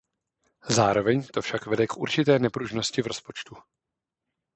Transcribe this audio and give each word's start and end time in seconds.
Zároveň 0.77 1.17
to 1.33 1.41
však 1.41 1.65
vede 1.65 1.87
k 1.87 1.97
určité 2.05 2.33
nepružnosti 2.45 3.01
v 3.01 3.07
rozpočtu. 3.07 3.53